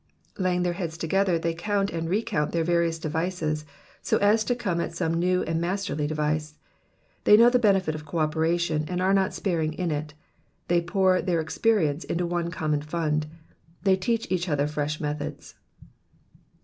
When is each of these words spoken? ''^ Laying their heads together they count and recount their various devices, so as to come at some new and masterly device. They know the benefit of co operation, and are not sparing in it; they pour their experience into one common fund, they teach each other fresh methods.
''^ 0.35 0.41
Laying 0.43 0.63
their 0.63 0.73
heads 0.73 0.97
together 0.97 1.37
they 1.37 1.53
count 1.53 1.91
and 1.91 2.09
recount 2.09 2.53
their 2.53 2.63
various 2.63 2.97
devices, 2.97 3.67
so 4.01 4.17
as 4.17 4.43
to 4.45 4.55
come 4.55 4.81
at 4.81 4.95
some 4.95 5.13
new 5.13 5.43
and 5.43 5.61
masterly 5.61 6.07
device. 6.07 6.55
They 7.23 7.37
know 7.37 7.51
the 7.51 7.59
benefit 7.59 7.93
of 7.93 8.03
co 8.03 8.17
operation, 8.17 8.85
and 8.87 8.99
are 8.99 9.13
not 9.13 9.35
sparing 9.35 9.73
in 9.73 9.91
it; 9.91 10.15
they 10.69 10.81
pour 10.81 11.21
their 11.21 11.39
experience 11.39 12.03
into 12.03 12.25
one 12.25 12.49
common 12.49 12.81
fund, 12.81 13.27
they 13.83 13.95
teach 13.95 14.25
each 14.31 14.49
other 14.49 14.65
fresh 14.65 14.99
methods. 14.99 15.53